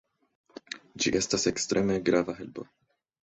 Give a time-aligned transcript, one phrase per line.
[1.03, 2.67] Ĝi estas ekstreme grava helpo.